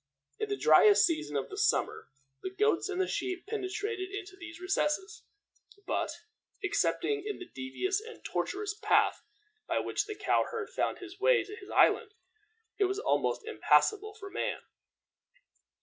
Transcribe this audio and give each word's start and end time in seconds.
In 0.39 0.49
the 0.49 0.57
driest 0.57 1.05
season 1.05 1.37
of 1.37 1.49
the 1.51 1.57
summer 1.59 2.07
the 2.41 2.49
goats 2.49 2.89
and 2.89 2.99
the 2.99 3.07
sheep 3.07 3.45
penetrated 3.45 4.09
into 4.09 4.35
these 4.35 4.59
recesses, 4.59 5.25
but, 5.85 6.09
excepting 6.63 7.23
in 7.23 7.37
the 7.37 7.45
devious 7.45 8.01
and 8.01 8.25
tortuous 8.25 8.73
path 8.73 9.21
by 9.67 9.77
which 9.77 10.05
the 10.07 10.15
cow 10.15 10.45
herd 10.49 10.71
found 10.71 10.97
his 10.97 11.19
way 11.19 11.43
to 11.43 11.55
his 11.55 11.69
island, 11.69 12.15
it 12.79 12.85
was 12.85 12.97
almost 12.97 13.45
impassable 13.45 14.15
for 14.15 14.31
man. 14.31 14.61